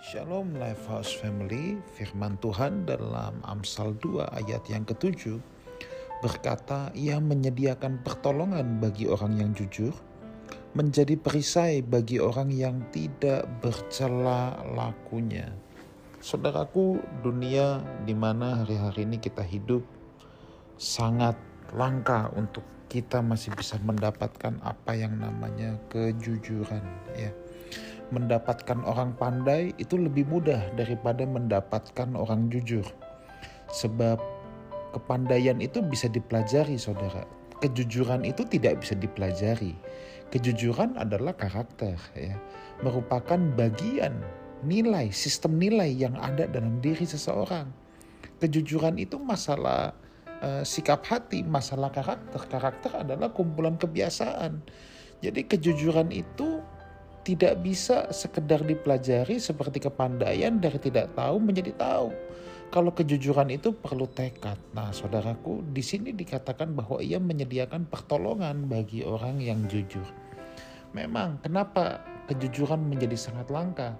Shalom 0.00 0.56
Lifehouse 0.56 1.12
Family, 1.12 1.76
firman 1.92 2.40
Tuhan 2.40 2.88
dalam 2.88 3.36
Amsal 3.44 3.92
2 4.00 4.32
ayat 4.32 4.64
yang 4.72 4.88
ketujuh 4.88 5.36
berkata 6.24 6.88
ia 6.96 7.20
menyediakan 7.20 8.00
pertolongan 8.00 8.80
bagi 8.80 9.04
orang 9.04 9.36
yang 9.36 9.52
jujur, 9.52 9.92
menjadi 10.72 11.20
perisai 11.20 11.84
bagi 11.84 12.16
orang 12.16 12.48
yang 12.48 12.80
tidak 12.88 13.44
bercela 13.60 14.56
lakunya. 14.72 15.52
Saudaraku, 16.24 16.96
dunia 17.20 17.84
di 18.08 18.16
mana 18.16 18.64
hari-hari 18.64 19.04
ini 19.04 19.20
kita 19.20 19.44
hidup 19.44 19.84
sangat 20.80 21.36
langka 21.76 22.32
untuk 22.40 22.64
kita 22.88 23.20
masih 23.20 23.52
bisa 23.52 23.76
mendapatkan 23.84 24.64
apa 24.64 24.96
yang 24.96 25.20
namanya 25.20 25.76
kejujuran 25.92 26.80
ya 27.12 27.28
mendapatkan 28.10 28.82
orang 28.86 29.14
pandai 29.14 29.74
itu 29.78 29.98
lebih 29.98 30.26
mudah 30.26 30.70
daripada 30.74 31.26
mendapatkan 31.26 32.14
orang 32.14 32.50
jujur. 32.50 32.84
Sebab 33.70 34.18
kepandaian 34.94 35.62
itu 35.62 35.82
bisa 35.82 36.10
dipelajari, 36.10 36.74
saudara. 36.74 37.22
Kejujuran 37.62 38.26
itu 38.26 38.42
tidak 38.46 38.82
bisa 38.82 38.98
dipelajari. 38.98 39.78
Kejujuran 40.30 40.94
adalah 40.98 41.34
karakter, 41.34 41.98
ya, 42.14 42.38
merupakan 42.82 43.38
bagian 43.58 44.22
nilai, 44.62 45.10
sistem 45.10 45.58
nilai 45.58 45.90
yang 45.90 46.14
ada 46.18 46.46
dalam 46.46 46.78
diri 46.78 47.02
seseorang. 47.04 47.70
Kejujuran 48.40 48.96
itu 48.96 49.20
masalah 49.20 49.92
uh, 50.40 50.64
sikap 50.64 51.04
hati, 51.04 51.44
masalah 51.44 51.92
karakter. 51.92 52.40
Karakter 52.48 53.04
adalah 53.04 53.30
kumpulan 53.34 53.76
kebiasaan. 53.76 54.64
Jadi 55.20 55.44
kejujuran 55.44 56.08
itu 56.08 56.64
tidak 57.30 57.62
bisa 57.62 58.10
sekedar 58.10 58.66
dipelajari 58.66 59.38
seperti 59.38 59.86
kepandaian 59.86 60.58
dari 60.58 60.82
tidak 60.82 61.14
tahu 61.14 61.38
menjadi 61.38 61.70
tahu. 61.78 62.10
Kalau 62.74 62.90
kejujuran 62.90 63.54
itu 63.54 63.70
perlu 63.70 64.10
tekad. 64.10 64.58
Nah, 64.74 64.90
saudaraku, 64.90 65.62
di 65.70 65.78
sini 65.78 66.10
dikatakan 66.10 66.74
bahwa 66.74 66.98
ia 66.98 67.22
menyediakan 67.22 67.86
pertolongan 67.86 68.66
bagi 68.66 69.06
orang 69.06 69.38
yang 69.38 69.62
jujur. 69.70 70.06
Memang, 70.90 71.38
kenapa 71.38 72.02
kejujuran 72.26 72.82
menjadi 72.82 73.14
sangat 73.14 73.46
langka? 73.46 73.94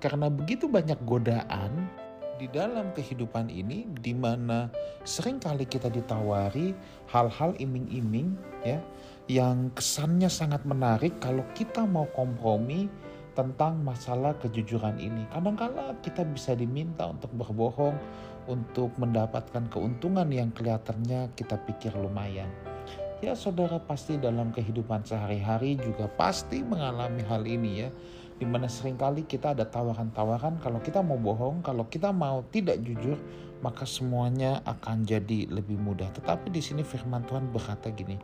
Karena 0.00 0.32
begitu 0.32 0.64
banyak 0.64 0.96
godaan 1.04 1.99
di 2.40 2.48
dalam 2.48 2.88
kehidupan 2.96 3.52
ini 3.52 3.84
di 4.00 4.16
mana 4.16 4.72
sering 5.04 5.36
kali 5.36 5.68
kita 5.68 5.92
ditawari 5.92 6.72
hal-hal 7.12 7.52
iming-iming 7.60 8.32
ya 8.64 8.80
yang 9.28 9.68
kesannya 9.76 10.32
sangat 10.32 10.64
menarik 10.64 11.20
kalau 11.20 11.44
kita 11.52 11.84
mau 11.84 12.08
kompromi 12.16 12.88
tentang 13.36 13.78
masalah 13.84 14.34
kejujuran 14.40 14.96
ini. 14.98 15.28
Kadangkala 15.30 16.00
kita 16.00 16.24
bisa 16.24 16.56
diminta 16.56 17.12
untuk 17.12 17.30
berbohong 17.36 17.94
untuk 18.48 18.90
mendapatkan 18.96 19.68
keuntungan 19.70 20.26
yang 20.32 20.48
kelihatannya 20.50 21.30
kita 21.36 21.60
pikir 21.68 21.92
lumayan. 21.94 22.48
Ya 23.20 23.36
saudara 23.36 23.76
pasti 23.76 24.16
dalam 24.16 24.48
kehidupan 24.48 25.04
sehari-hari 25.04 25.76
juga 25.76 26.08
pasti 26.08 26.64
mengalami 26.64 27.20
hal 27.28 27.44
ini 27.44 27.84
ya. 27.84 27.88
Di 28.40 28.48
mana 28.48 28.72
sering 28.72 28.96
kali 28.96 29.28
kita 29.28 29.52
ada 29.52 29.68
tawaran-tawaran 29.68 30.56
kalau 30.64 30.80
kita 30.80 31.04
mau 31.04 31.20
bohong, 31.20 31.60
kalau 31.60 31.84
kita 31.92 32.08
mau 32.08 32.40
tidak 32.48 32.80
jujur, 32.80 33.20
maka 33.60 33.84
semuanya 33.84 34.64
akan 34.64 35.04
jadi 35.04 35.44
lebih 35.52 35.76
mudah. 35.76 36.08
Tetapi 36.16 36.48
di 36.48 36.64
sini 36.64 36.80
firman 36.80 37.20
Tuhan 37.28 37.52
berkata 37.52 37.92
gini, 37.92 38.16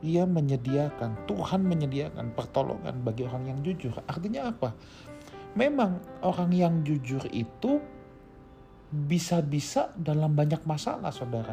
ia 0.00 0.24
menyediakan, 0.24 1.28
Tuhan 1.28 1.68
menyediakan 1.68 2.32
pertolongan 2.32 3.04
bagi 3.04 3.28
orang 3.28 3.44
yang 3.52 3.58
jujur. 3.60 3.92
Artinya 4.08 4.48
apa? 4.48 4.72
Memang 5.52 6.00
orang 6.24 6.48
yang 6.56 6.74
jujur 6.80 7.28
itu 7.28 7.76
bisa-bisa 8.88 9.92
dalam 10.00 10.32
banyak 10.32 10.64
masalah, 10.64 11.12
saudara. 11.12 11.52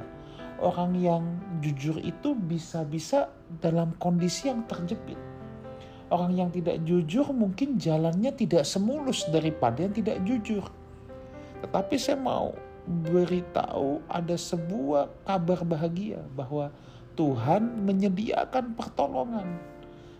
Orang 0.55 0.95
yang 0.95 1.35
jujur 1.59 1.99
itu 1.99 2.31
bisa-bisa 2.31 3.27
dalam 3.59 3.91
kondisi 3.99 4.47
yang 4.47 4.63
terjepit. 4.71 5.19
Orang 6.13 6.37
yang 6.37 6.53
tidak 6.53 6.85
jujur 6.85 7.25
mungkin 7.33 7.81
jalannya 7.81 8.29
tidak 8.37 8.61
semulus 8.61 9.25
daripada 9.33 9.81
yang 9.81 9.93
tidak 9.93 10.17
jujur. 10.21 10.65
Tetapi 11.65 11.95
saya 11.97 12.21
mau 12.21 12.53
beritahu 12.85 14.05
ada 14.05 14.37
sebuah 14.37 15.09
kabar 15.25 15.65
bahagia 15.65 16.21
bahwa 16.37 16.69
Tuhan 17.17 17.81
menyediakan 17.89 18.77
pertolongan. 18.77 19.47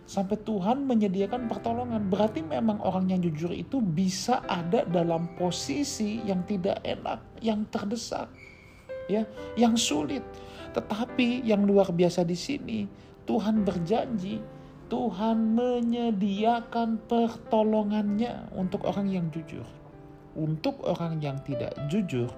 Sampai 0.06 0.38
Tuhan 0.42 0.86
menyediakan 0.86 1.50
pertolongan, 1.50 2.14
berarti 2.14 2.46
memang 2.46 2.78
orang 2.82 3.10
yang 3.10 3.26
jujur 3.26 3.50
itu 3.50 3.82
bisa 3.82 4.42
ada 4.46 4.86
dalam 4.86 5.34
posisi 5.34 6.22
yang 6.22 6.46
tidak 6.46 6.78
enak, 6.86 7.22
yang 7.42 7.66
terdesak, 7.74 8.30
ya, 9.10 9.26
yang 9.58 9.74
sulit. 9.74 10.22
Tetapi 10.78 11.42
yang 11.42 11.66
luar 11.66 11.90
biasa 11.90 12.22
di 12.22 12.38
sini, 12.38 12.80
Tuhan 13.26 13.66
berjanji, 13.66 14.38
Tuhan 14.86 15.58
menyediakan 15.58 17.10
pertolongannya 17.10 18.54
untuk 18.54 18.86
orang 18.86 19.10
yang 19.10 19.26
jujur. 19.34 19.66
Untuk 20.38 20.84
orang 20.86 21.18
yang 21.24 21.42
tidak 21.42 21.74
jujur, 21.90 22.30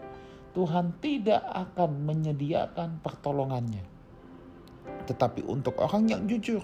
Tuhan 0.56 0.96
tidak 1.04 1.44
akan 1.44 2.08
menyediakan 2.08 3.04
pertolongannya. 3.04 3.84
Tetapi 5.06 5.44
untuk 5.44 5.76
orang 5.84 6.08
yang 6.08 6.24
jujur, 6.24 6.64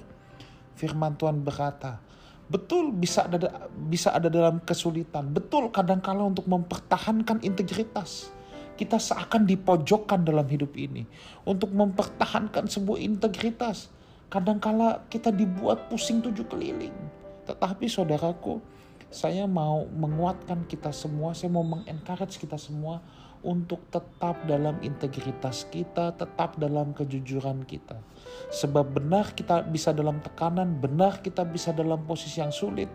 firman 0.80 1.20
Tuhan 1.20 1.44
berkata, 1.44 2.00
betul 2.48 2.96
bisa 2.96 3.28
ada 3.28 3.68
bisa 3.74 4.16
ada 4.16 4.32
dalam 4.32 4.64
kesulitan, 4.64 5.32
betul 5.36 5.68
kadang-kala 5.74 6.28
untuk 6.28 6.48
mempertahankan 6.48 7.44
integritas. 7.44 8.32
Kita 8.74 8.98
seakan 8.98 9.46
dipojokkan 9.46 10.26
dalam 10.26 10.50
hidup 10.50 10.74
ini 10.74 11.06
untuk 11.46 11.70
mempertahankan 11.76 12.66
sebuah 12.66 12.98
integritas. 13.04 13.94
Kadangkala 14.34 15.06
kita 15.14 15.30
dibuat 15.30 15.94
pusing 15.94 16.18
tujuh 16.26 16.50
keliling. 16.50 16.98
Tetapi 17.46 17.86
saudaraku, 17.86 18.58
saya 19.14 19.46
mau 19.46 19.86
menguatkan 19.86 20.66
kita 20.66 20.90
semua, 20.90 21.38
saya 21.38 21.54
mau 21.54 21.62
mengencourage 21.62 22.42
kita 22.42 22.58
semua 22.58 22.98
untuk 23.46 23.86
tetap 23.94 24.42
dalam 24.50 24.82
integritas 24.82 25.70
kita, 25.70 26.18
tetap 26.18 26.58
dalam 26.58 26.98
kejujuran 26.98 27.62
kita. 27.62 28.02
Sebab 28.50 28.98
benar 28.98 29.38
kita 29.38 29.62
bisa 29.70 29.94
dalam 29.94 30.18
tekanan, 30.18 30.82
benar 30.82 31.22
kita 31.22 31.46
bisa 31.46 31.70
dalam 31.70 32.02
posisi 32.02 32.42
yang 32.42 32.50
sulit. 32.50 32.90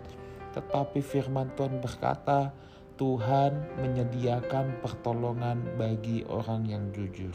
Tetapi 0.58 0.98
firman 0.98 1.54
Tuhan 1.54 1.78
berkata, 1.78 2.50
Tuhan 2.98 3.78
menyediakan 3.78 4.82
pertolongan 4.82 5.62
bagi 5.78 6.26
orang 6.26 6.66
yang 6.66 6.90
jujur. 6.90 7.30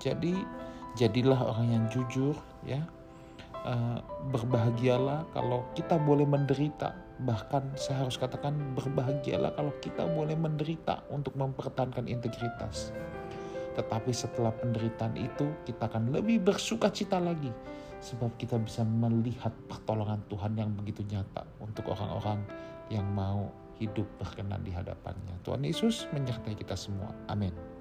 Jadi, 0.00 0.32
jadilah 0.96 1.44
orang 1.44 1.68
yang 1.76 1.84
jujur 1.92 2.32
ya. 2.64 2.88
Uh, 3.66 4.00
berbahagialah 4.30 5.28
kalau 5.34 5.66
kita 5.74 5.98
boleh 5.98 6.24
menderita 6.24 6.94
bahkan 7.26 7.66
saya 7.74 8.06
harus 8.06 8.14
katakan 8.14 8.54
berbahagialah 8.78 9.50
kalau 9.58 9.74
kita 9.82 10.06
boleh 10.06 10.38
menderita 10.38 11.02
untuk 11.10 11.34
mempertahankan 11.34 12.06
integritas. 12.06 12.94
Tetapi 13.74 14.10
setelah 14.14 14.54
penderitaan 14.54 15.18
itu 15.18 15.50
kita 15.66 15.90
akan 15.90 16.14
lebih 16.14 16.42
bersuka 16.42 16.90
cita 16.90 17.18
lagi 17.18 17.50
sebab 17.98 18.30
kita 18.38 18.58
bisa 18.62 18.86
melihat 18.86 19.50
pertolongan 19.66 20.22
Tuhan 20.30 20.54
yang 20.54 20.70
begitu 20.78 21.02
nyata 21.10 21.42
untuk 21.58 21.90
orang-orang 21.90 22.42
yang 22.94 23.06
mau 23.10 23.50
hidup 23.78 24.06
berkenan 24.18 24.62
di 24.62 24.74
hadapannya. 24.74 25.38
Tuhan 25.42 25.62
Yesus 25.62 26.06
menyertai 26.14 26.54
kita 26.58 26.74
semua. 26.74 27.14
Amin. 27.30 27.77